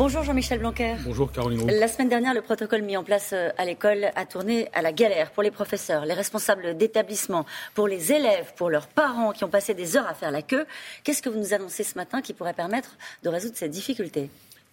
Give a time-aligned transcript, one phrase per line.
[0.00, 0.94] Bonjour Jean-Michel Blanquer.
[1.04, 1.66] Bonjour Caroline Roux.
[1.68, 4.92] La semaine dernière, le protocole mis en place euh, à l'école a tourné à la
[4.92, 7.44] galère pour les professeurs, les responsables d'établissement,
[7.74, 10.64] pour les élèves, pour leurs parents qui ont passé des heures à faire la queue.
[11.04, 14.30] Qu'est-ce que vous nous annoncez ce matin qui pourrait permettre de résoudre cette difficulté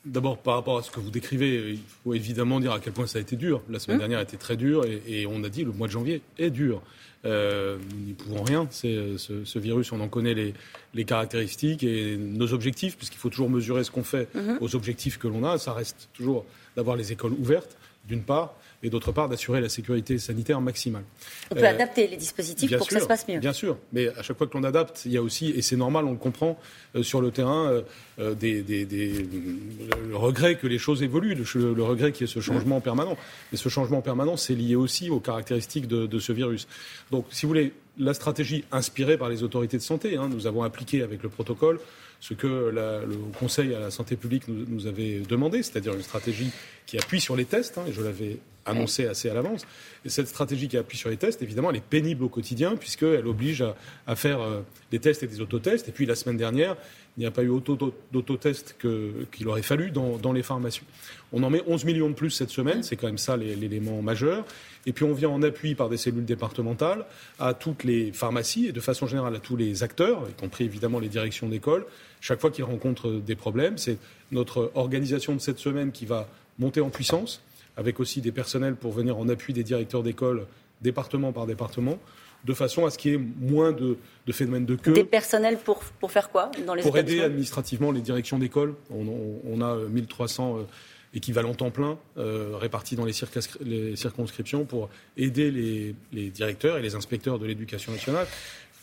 [0.08, 3.08] D'abord, par rapport à ce que vous décrivez, il faut évidemment dire à quel point
[3.08, 3.62] ça a été dur.
[3.70, 4.00] La semaine mmh.
[4.00, 6.82] dernière a été très dure et, on a dit le mois de janvier est dur.
[7.26, 8.68] Euh, nous n'y pouvons rien.
[8.70, 10.54] C'est, ce, ce, virus, on en connaît les,
[10.94, 14.58] les caractéristiques et nos objectifs, puisqu'il faut toujours mesurer ce qu'on fait mmh.
[14.62, 15.58] aux objectifs que l'on a.
[15.58, 16.46] Ça reste toujours
[16.76, 17.76] d'avoir les écoles ouvertes,
[18.08, 21.04] d'une part, et d'autre part d'assurer la sécurité sanitaire maximale.
[21.52, 23.40] On peut euh, adapter les dispositifs pour que ça se passe mieux.
[23.40, 25.76] Bien sûr, mais à chaque fois que l'on adapte, il y a aussi, et c'est
[25.76, 26.60] normal, on le comprend,
[26.96, 27.82] euh, sur le terrain,
[28.20, 29.28] euh, des, des, des,
[30.08, 33.18] le regret que les choses évoluent, le, le regret qu'il y ait ce changement permanent.
[33.52, 36.68] Mais ce changement permanent, c'est lié aussi aux caractéristiques de, de, ce virus.
[37.12, 40.64] Donc, si vous voulez, la stratégie inspirée par les autorités de santé, hein, nous avons
[40.64, 41.80] appliqué avec le protocole
[42.20, 46.52] ce que le Conseil à la santé publique nous, nous avait demandé, c'est-à-dire une stratégie
[46.86, 49.66] qui appuie sur les tests, hein, et je l'avais annoncé assez à l'avance.
[50.06, 53.28] Et cette stratégie qui appuie sur les tests, évidemment, elle est pénible au quotidien, puisqu'elle
[53.28, 53.64] oblige
[54.06, 55.90] à, faire euh, des tests et des autotests.
[55.90, 56.76] Et puis la semaine dernière,
[57.18, 57.76] il n'y a pas eu autant
[58.12, 58.78] d'autotests
[59.32, 60.84] qu'il aurait fallu dans, dans, les pharmacies.
[61.34, 64.46] On en met 11 millions de plus cette semaine, c'est quand même ça l'élément majeur.
[64.86, 67.06] Et puis on vient en appui par des cellules départementales
[67.40, 71.00] à toutes les pharmacies et de façon générale à tous les acteurs, y compris évidemment
[71.00, 71.86] les directions d'école,
[72.22, 73.80] chaque fois qu'ils rencontrent des problèmes.
[73.80, 73.98] C'est
[74.32, 77.42] notre organisation de cette semaine qui va monter en puissance,
[77.78, 80.46] avec aussi des personnels pour venir en appui des directeurs d'école,
[80.82, 81.98] département par département,
[82.44, 84.94] de façon à ce qu'il y ait moins de, de, phénomènes de queue.
[84.94, 88.76] Des personnels pour, pour faire quoi dans les Pour aider administrativement les directions d'école.
[88.92, 90.62] On, on, on, a 1300 euh,
[91.14, 93.14] équivalents temps plein euh, répartis dans les,
[93.62, 98.28] les, circonscriptions pour aider les, les directeurs et les inspecteurs de l'éducation nationale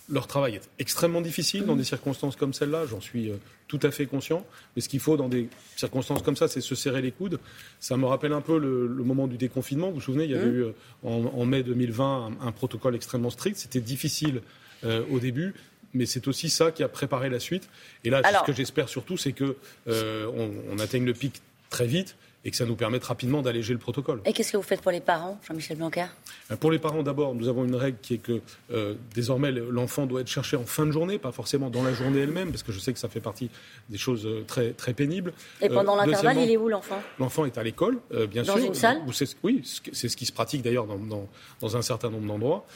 [0.08, 3.36] leur travail est extrêmement difficile dans des circonstances comme celle-là, j'en suis euh,
[3.68, 4.44] tout à fait conscient.
[4.74, 7.38] Mais ce qu'il faut dans des circonstances comme ça, c'est se serrer les coudes.
[7.80, 9.88] Ça me rappelle un peu le, moment du déconfinement.
[9.88, 10.54] Vous vous souvenez, il y avait mmh.
[10.54, 10.72] eu euh,
[11.04, 13.56] en, mai 2020 un, protocole extrêmement strict.
[13.56, 14.42] C'était difficile
[14.84, 15.54] euh, au début.
[15.94, 17.68] Mais c'est aussi ça qui a préparé la suite.
[18.02, 19.54] Et là, ce que j'espère surtout, c'est qu'on
[19.86, 24.20] on atteigne le pic très vite et que ça nous permette rapidement d'alléger le protocole.
[24.24, 26.06] Et qu'est-ce que vous faites pour les parents, Jean-Michel Blanquer?
[26.50, 28.40] Euh, Pour les parents, d'abord, nous avons une règle qui est que
[28.72, 32.20] euh, désormais l'enfant doit être cherché en fin de journée, pas forcément dans la journée
[32.20, 33.50] elle-même, parce que je sais que ça fait partie
[33.88, 35.32] des choses euh, très, très pénibles.
[35.60, 37.00] Et pendant l'intervalle, il est où l'enfant?
[37.18, 37.98] L'enfant est à l'école,
[38.30, 38.56] bien sûr.
[38.56, 39.00] Dans une salle?
[39.42, 39.62] Oui,
[39.92, 41.28] c'est ce qui se pratique d'ailleurs dans, dans,
[41.60, 42.66] dans, un certain nombre d'endroits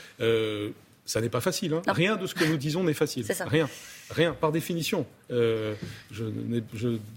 [1.09, 1.73] ça n'est pas facile.
[1.73, 1.83] Hein.
[1.89, 3.25] Rien de ce que nous disons n'est facile.
[3.47, 3.67] Rien.
[4.11, 5.07] Rien, par définition.
[5.31, 5.75] Euh,
[6.13, 6.25] je,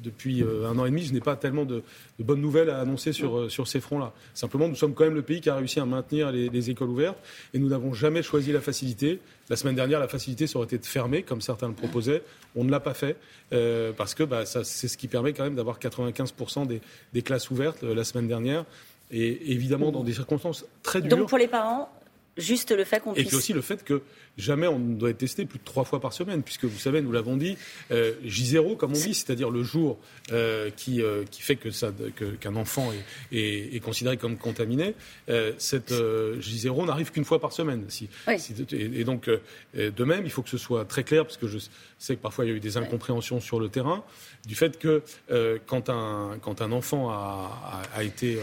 [0.01, 1.83] depuis euh, un an et demi, je n'ai pas tellement de,
[2.17, 4.13] de, bonnes nouvelles à annoncer sur, euh, sur ces fronts-là.
[4.33, 6.89] Simplement, nous sommes quand même le pays qui a réussi à maintenir les, les écoles
[6.89, 7.17] ouvertes
[7.53, 9.19] et nous n'avons jamais choisi la facilité.
[9.49, 12.23] La semaine dernière, la facilité, ça aurait été de fermer, comme certains le proposaient.
[12.55, 13.17] On ne l'a pas fait
[13.51, 16.79] euh, parce que bah, c'est ce qui permet quand même d'avoir 95% des,
[17.11, 18.63] des, classes ouvertes la semaine dernière.
[19.11, 21.17] Et évidemment, dans des circonstances très dures.
[21.17, 21.91] Donc pour les parents,
[22.37, 23.25] Juste le fait qu'on puisse.
[23.25, 24.01] Et puis aussi le fait que
[24.37, 27.01] jamais on ne doit être testé plus de trois fois par semaine, puisque vous savez,
[27.01, 27.57] nous l'avons dit,
[27.91, 29.99] euh, J0, comme on dit, c'est-à-dire le jour
[30.31, 31.91] euh, qui, euh, qui fait que ça,
[32.39, 34.95] qu'un enfant est, est, est, considéré comme contaminé,
[35.29, 37.85] euh, cette euh, J0 n'arrive qu'une fois par semaine.
[37.89, 38.39] Si, oui.
[38.39, 39.29] si, et, et, donc,
[39.75, 41.57] de même, il faut que ce soit très clair, parce que je
[41.99, 43.41] sais que parfois il y a eu des incompréhensions oui.
[43.41, 44.03] sur le terrain,
[44.45, 45.03] du fait que
[45.67, 48.37] quand, un, quand un enfant a, a, a été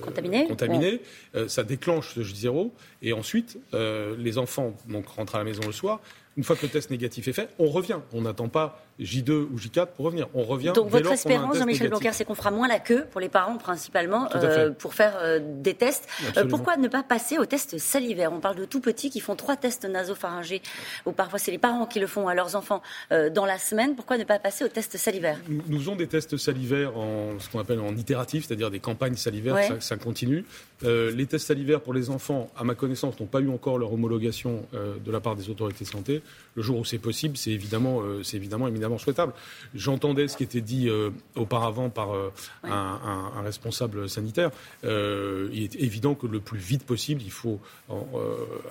[0.00, 1.00] contaminé, contaminé
[1.46, 2.70] ça déclenche ce J0,
[3.02, 6.00] et ensuite, les enfants donc, rentre à la maison le soir.
[6.36, 7.98] Une fois que le test négatif est fait, on revient.
[8.12, 10.28] On n'attend pas J2 ou J4 pour revenir.
[10.34, 10.72] On revient.
[10.74, 14.28] Donc votre espérance, Jean-Michel Blanquer, c'est qu'on fera moins la queue pour les parents principalement
[14.36, 16.06] euh, pour faire euh, des tests.
[16.36, 18.32] Euh, pourquoi ne pas passer aux tests salivaires?
[18.32, 20.62] On parle de tout petits qui font trois tests nasopharyngés,
[21.06, 23.96] ou parfois c'est les parents qui le font à leurs enfants dans la semaine.
[23.96, 25.38] Pourquoi ne pas passer aux tests salivaires?
[25.48, 29.16] Nous, nous avons des tests salivaires en ce qu'on appelle en itératif, c'est-à-dire des campagnes
[29.16, 29.54] salivaires.
[29.54, 29.68] Ouais.
[29.68, 30.44] Ça, ça, continue.
[30.82, 34.62] Les tests salivaires pour les enfants, à ma connaissance, n'ont pas eu encore leur homologation
[34.72, 36.19] de la part des autorités de santé.
[36.56, 39.32] Le jour où c'est possible, c'est évidemment, euh, c'est évidemment éminemment souhaitable.
[39.74, 42.32] J'entendais ce qui était dit euh, auparavant par euh,
[42.64, 42.70] ouais.
[42.70, 44.50] un, un, un, responsable sanitaire.
[44.82, 47.60] Il est évident que le plus vite possible, il faut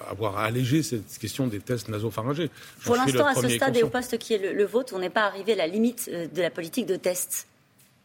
[0.09, 2.49] avoir allégé cette question des tests nasopharyngés.
[2.83, 5.09] Pour l'instant, à ce stade et au poste qui est le, le vôtre, on n'est
[5.09, 7.48] pas arrivé à la limite de la politique de tests.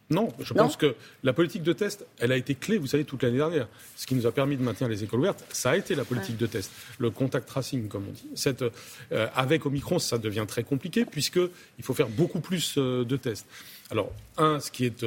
[0.09, 0.63] Non, je non.
[0.63, 3.67] pense que la politique de test, elle a été clé, vous savez, toute l'année dernière.
[3.95, 6.35] Ce qui nous a permis de maintenir les écoles ouvertes, ça a été la politique
[6.35, 6.41] ouais.
[6.41, 8.27] de test, le contact tracing, comme on dit.
[8.35, 11.49] Cette, euh, avec Omicron, ça devient très compliqué puisqu'il
[11.83, 13.47] faut faire beaucoup plus euh, de tests.
[13.89, 15.03] Alors, un, ce qui est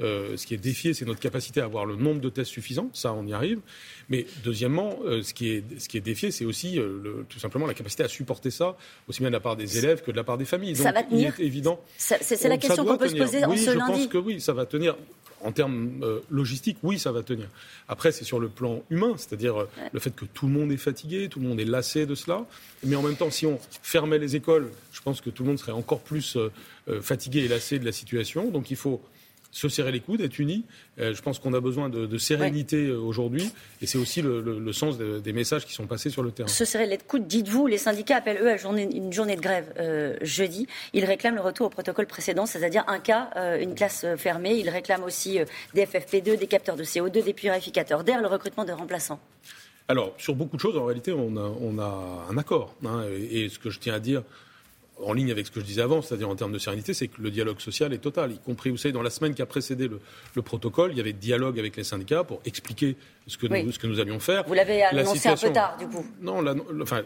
[0.00, 2.50] euh, euh, ce qui est défié, c'est notre capacité à avoir le nombre de tests
[2.50, 2.90] suffisant.
[2.92, 3.60] Ça, on y arrive.
[4.08, 7.66] Mais deuxièmement, euh, ce, qui est, ce qui est défié, c'est aussi le, tout simplement
[7.66, 8.76] la capacité à supporter ça,
[9.08, 10.74] aussi bien de la part des élèves que de la part des familles.
[10.74, 11.34] Donc, ça va tenir.
[11.38, 11.80] Il est évident.
[11.96, 13.92] C'est la question qu'on peut se poser oui, en ce je lundi.
[13.92, 14.96] pense que oui, ça va tenir
[15.42, 17.48] en termes euh, logistiques, oui, ça va tenir.
[17.88, 20.76] Après, c'est sur le plan humain, c'est-à-dire euh, le fait que tout le monde est
[20.76, 22.46] fatigué, tout le monde est lassé de cela.
[22.84, 25.58] Mais en même temps, si on fermait les écoles, je pense que tout le monde
[25.58, 28.50] serait encore plus euh, fatigué et lassé de la situation.
[28.50, 29.02] Donc il faut
[29.52, 30.64] se serrer les coudes, être unis.
[30.98, 34.96] Euh, je pense qu'on a besoin de, sérénité euh, aujourd'hui, et c'est aussi le, sens
[34.98, 36.48] des messages qui sont passés sur le terrain.
[36.48, 40.16] Se serrer les coudes, dites-vous, les syndicats appellent eux à une journée de grève euh,
[40.22, 40.66] jeudi.
[40.94, 44.54] Ils réclament le retour au protocole précédent, c'est-à-dire un cas, une classe fermée.
[44.54, 45.38] Ils réclament aussi
[45.74, 49.20] des FFP2, des capteurs de CO2, des purificateurs d'air, le recrutement de remplaçants.
[49.88, 52.74] Alors, sur beaucoup de choses, en réalité, on a, un accord.
[52.86, 54.22] Hein, et ce que je tiens à dire,
[55.04, 57.20] en ligne avec ce que je disais avant, c'est-à-dire en termes de sérénité, c'est que
[57.20, 59.88] le dialogue social est total, y compris, vous savez, dans la semaine qui a précédé
[59.88, 62.96] le, protocole, il y avait dialogue avec les syndicats pour expliquer
[63.26, 64.44] ce que, nous, ce que nous allions faire.
[64.46, 66.04] Vous l'avez annoncé un peu tard, du coup.
[66.20, 66.44] Non,
[66.80, 67.02] enfin,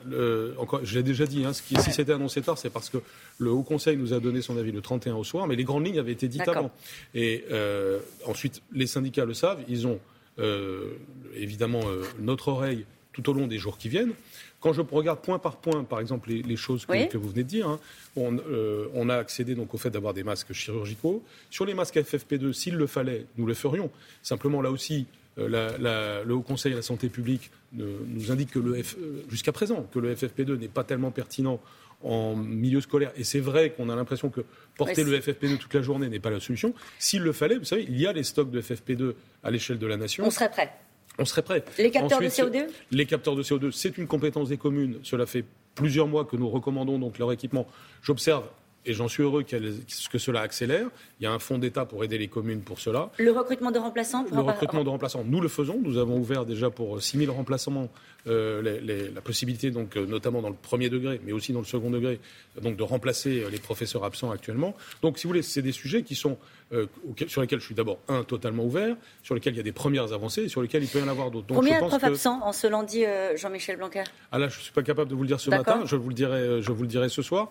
[0.59, 2.99] encore, je l'ai déjà dit, hein, ce qui, si c'était annoncé tard, c'est parce que
[3.39, 5.87] le Haut Conseil nous a donné son avis le 31 au soir, mais les grandes
[5.87, 6.71] lignes avaient été dites avant.
[7.15, 10.01] Et euh, ensuite, les syndicats le savent, ils ont
[10.39, 10.93] euh,
[11.35, 12.85] évidemment euh, notre oreille
[13.17, 14.13] tout au long des jours qui viennent.
[14.61, 17.69] Quand je regarde point par point, par exemple, les, choses que, vous venez de dire,
[17.69, 17.81] hein,
[18.19, 21.23] euh, on, a accédé donc au fait d'avoir des masques chirurgicaux.
[21.51, 23.91] Sur les masques FFP2, s'il le fallait, nous le ferions.
[24.23, 25.07] Simplement, là aussi,
[25.39, 28.83] euh, le Haut Conseil à la santé publique nous indique que le euh,
[29.29, 31.61] jusqu'à présent que le FFP2 n'est pas tellement pertinent
[32.03, 33.13] en milieu scolaire.
[33.17, 34.43] Et c'est vrai qu'on a l'impression que
[34.77, 36.75] porter le FFP2 toute la journée n'est pas la solution.
[36.99, 39.87] S'il le fallait, vous savez, il y a les stocks de FFP2 à l'échelle de
[39.87, 40.25] la nation.
[40.27, 40.71] On serait prêt
[41.19, 41.65] on serait prêt.
[41.79, 44.99] Les capteurs de CO2 Les capteurs de CO2, c'est une compétence des communes.
[45.03, 47.67] Cela fait plusieurs mois que nous recommandons donc leur équipement.
[48.03, 48.45] J'observe
[48.87, 50.87] et j'en suis heureux que cela accélère.
[51.21, 53.11] Il y a un fonds d'État pour aider les communes pour cela.
[53.19, 55.81] Le recrutement de remplaçants Le recrutement de remplaçants, nous le faisons.
[55.83, 57.89] Nous avons ouvert déjà pour 6 000 remplacements
[58.29, 61.91] euh, la possibilité, donc, euh, notamment dans le premier degré, mais aussi dans le second
[61.91, 62.19] degré,
[62.61, 64.75] donc, de remplacer euh, les professeurs absents actuellement.
[65.03, 66.37] Donc, si vous voulez, c'est des sujets qui sont,
[67.29, 70.13] sur lesquels je suis d'abord, un, totalement ouvert, sur lesquels il y a des premières
[70.13, 71.55] avancées et sur lesquels il peut y en avoir d'autres.
[71.55, 73.05] Combien de profs absents en ce lundi,
[73.37, 74.05] Jean-Michel Blanquer?
[74.33, 75.83] Ah là, je ne suis pas capable de vous le dire ce matin.
[75.85, 77.49] Je vous le dirai, je vous le dirai ce soir.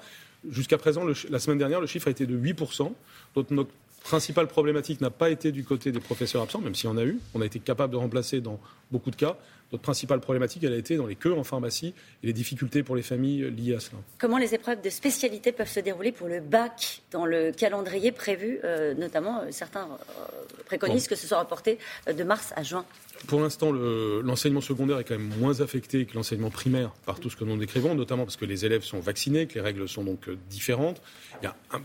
[0.49, 2.91] Jusqu'à présent, la semaine dernière, le chiffre a été de 8%.
[3.35, 3.71] Donc notre
[4.03, 7.03] principale problématique n'a pas été du côté des professeurs absents, même s'il y en a
[7.03, 7.19] eu.
[7.33, 8.59] On a été capable de remplacer dans
[8.91, 9.35] beaucoup de cas.
[9.75, 11.93] Notre principale problématique, elle a été dans les queues en pharmacie
[12.23, 13.97] et les difficultés pour les familles liées à cela.
[14.19, 18.59] Comment les épreuves de spécialité peuvent se dérouler pour le bac dans le calendrier prévu
[18.63, 21.77] euh, Notamment, euh, certains euh, préconisent que ce soit reporté
[22.07, 22.85] de mars à juin.
[23.27, 27.35] Pour l'instant, l'enseignement secondaire est quand même moins affecté que l'enseignement primaire par tout ce
[27.35, 30.29] que nous décrivons, notamment parce que les élèves sont vaccinés, que les règles sont donc
[30.49, 31.01] différentes.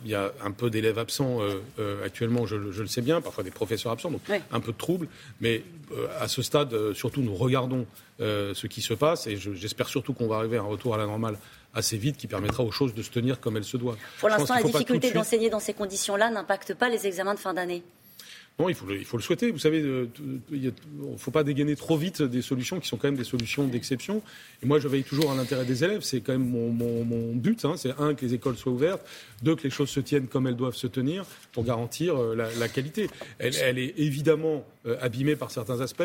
[0.05, 1.39] Il y a un, peu d'élèves absents
[2.05, 5.07] actuellement, je, le sais bien, parfois des professeurs absents, donc un peu de trouble.
[5.41, 5.63] Mais
[6.21, 7.80] à ce stade, surtout, nous regardons
[8.21, 10.99] euh, ce qui se passe et j'espère surtout qu'on va arriver à un retour à
[10.99, 11.37] la normale
[11.75, 13.99] assez vite qui permettra aux choses de se tenir comme elles se doivent.
[14.19, 17.83] Pour l'instant, la difficulté d'enseigner dans ces conditions-là n'impacte pas les examens de fin d'année
[18.69, 18.87] il faut,
[19.17, 19.51] le, souhaiter.
[19.51, 19.79] Vous savez,
[20.51, 23.67] il ne faut pas dégainer trop vite des solutions qui sont quand même des solutions
[23.67, 24.23] d'exception.
[24.63, 26.03] Et moi, je veille toujours à l'intérêt des élèves.
[26.03, 27.65] C'est quand même mon, but.
[27.65, 27.75] Hein.
[27.77, 29.07] C'est un, que les écoles soient ouvertes.
[29.43, 32.69] Deux, que les choses se tiennent comme elles doivent se tenir pour garantir euh, la,
[32.69, 33.09] qualité.
[33.39, 36.03] Elle, est évidemment euh, abîmée par certains aspects.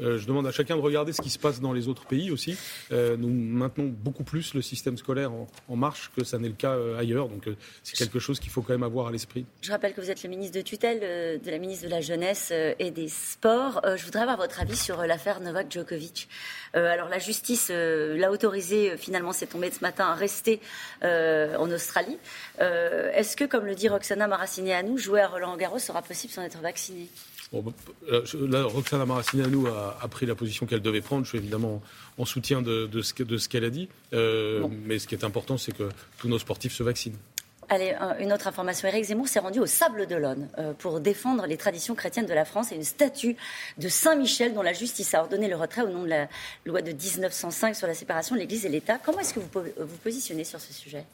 [0.00, 2.30] Euh, je demande à chacun de regarder ce qui se passe dans les autres pays
[2.30, 2.56] aussi.
[2.90, 7.28] nous maintenons beaucoup plus le système scolaire en, marche que ça n'est le cas ailleurs.
[7.28, 7.48] Donc,
[7.82, 9.44] c'est quelque chose qu'il faut quand même avoir à l'esprit.
[9.62, 11.00] Je rappelle que vous êtes le ministre de tutelle
[11.40, 13.80] de la ministre de la Jeunesse et des Sports.
[13.84, 16.28] je voudrais avoir votre avis sur l'affaire Novak Djokovic.
[16.74, 20.60] alors, la justice l'a autorisé, finalement, c'est tombé ce matin, à rester
[21.02, 22.18] en Australie.
[22.60, 26.42] Euh, est-ce que, comme le dit Roxana Maracineanu, jouer à Roland Garros sera possible sans
[26.42, 27.08] être vacciné?
[27.52, 27.72] Bon, bah,
[28.12, 31.24] euh, là, Roxana Maracineanu a, a pris la position qu'elle devait prendre.
[31.24, 31.82] Je suis évidemment
[32.18, 33.88] en soutien de, ce, qu'elle a dit.
[34.12, 37.16] Euh, mais ce qui est important, c'est que tous nos sportifs se vaccinent.
[37.72, 38.88] Allez, une autre information.
[38.88, 40.48] Éric Zemmour s'est rendu au Sable d'Olonne
[40.78, 43.36] pour défendre les traditions chrétiennes de la France et une statue
[43.78, 46.28] de Saint-Michel dont la justice a ordonné le retrait au nom de la
[46.66, 48.98] loi de 1905 sur la séparation de l'Église et l'État.
[48.98, 51.04] Comment est-ce que vous vous positionnez sur ce sujet?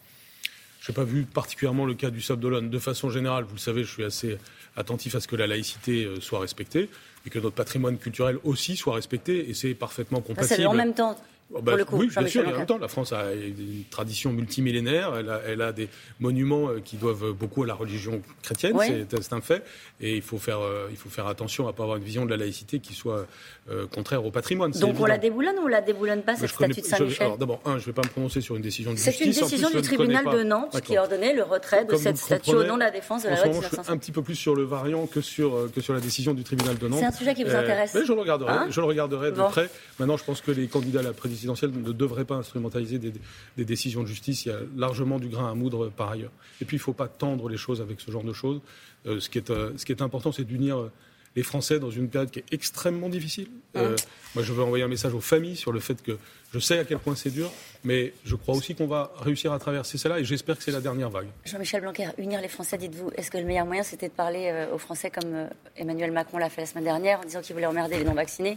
[0.80, 2.70] Je n'ai pas vu particulièrement le cas du Sable d'Olonne.
[2.70, 4.38] De façon générale, vous le savez, je suis assez
[4.76, 6.88] attentif à ce que la laïcité euh, soit respectée
[7.26, 9.50] et que notre patrimoine culturel aussi soit respecté.
[9.50, 10.66] Et c'est parfaitement compatible.
[10.66, 11.18] en même temps.
[11.54, 12.46] Oh, bah, oui, bien sûr.
[12.46, 15.14] en même temps, la France a une tradition multimillénaire.
[15.16, 15.88] Elle a, elle a des
[16.18, 18.76] monuments euh, qui doivent beaucoup à la religion chrétienne.
[19.08, 19.62] C'est un fait.
[20.00, 22.24] Et il faut faire, euh, il faut faire attention à ne pas avoir une vision
[22.24, 23.26] de la laïcité qui soit
[23.70, 24.72] euh, contraire au patrimoine.
[24.72, 27.78] Donc on la déboulonne ou on la déboulonne pas cette statue de Saint-Michel D'abord, un,
[27.78, 29.16] je ne vais pas me prononcer sur une décision de justice.
[29.16, 32.54] C'est une décision du tribunal de Nantes qui a ordonné le retrait de cette statue
[32.54, 33.92] au nom de la défense de la loi de 1905.
[33.92, 36.76] Un petit peu plus sur le variant que sur que sur la décision du tribunal
[36.76, 36.98] de Nantes.
[37.00, 37.92] C'est un sujet qui vous intéresse.
[37.94, 38.52] je le regarderai.
[38.52, 39.70] Hein je le regarderai de près.
[39.98, 44.02] Maintenant, je pense que les candidats à la présidentielle ne devraient pas instrumentaliser des, décisions
[44.02, 44.46] de justice.
[44.46, 46.32] Il y a largement du grain à moudre par ailleurs.
[46.60, 48.60] Et puis, il ne faut pas tendre les choses avec ce genre de choses.
[49.06, 50.92] Euh, ce, qui est, euh, ce qui est important, c'est d'unir euh,
[51.36, 53.48] les Français dans une période qui est extrêmement difficile.
[53.74, 56.16] moi, je veux envoyer un message aux familles sur le fait que
[56.52, 57.50] je sais à quel point c'est dur,
[57.84, 60.80] mais je crois aussi qu'on va réussir à traverser cela et j'espère que c'est la
[60.80, 61.26] dernière vague.
[61.44, 64.78] Jean-Michel Blanquer, unir les Français, dites-vous, est-ce que le meilleur moyen c'était de parler aux
[64.78, 68.04] Français comme Emmanuel Macron l'a fait la semaine dernière en disant qu'il voulait emmerder les
[68.04, 68.56] non-vaccinés?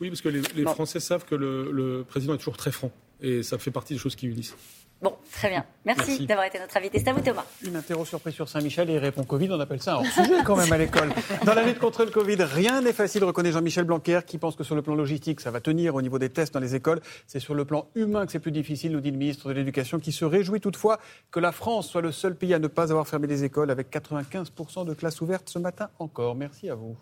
[0.00, 2.90] Oui, parce que les, Français savent que le président est toujours très franc
[3.22, 4.56] et ça fait partie des choses qui unissent.
[5.02, 5.64] Bon, très bien.
[5.84, 7.00] Merci, d'avoir été notre invité.
[7.00, 7.44] C'est à vous, Thomas.
[7.64, 9.50] Une interro surprise sur Saint-Michel et il répond Covid.
[9.50, 11.10] On appelle ça un sujet quand même à l'école.
[11.44, 14.62] Dans la lutte contre le Covid, rien n'est facile, reconnaît Jean-Michel Blanquer, qui pense que
[14.62, 17.00] sur le plan logistique, ça va tenir au niveau des tests dans les écoles.
[17.26, 19.98] C'est sur le plan humain que c'est plus difficile, nous dit le ministre de l'Éducation,
[19.98, 21.00] qui se réjouit toutefois
[21.32, 23.90] que la France soit le seul pays à ne pas avoir fermé les écoles, avec
[23.90, 26.36] 95% de classes ouvertes ce matin encore.
[26.36, 26.96] Merci à vous.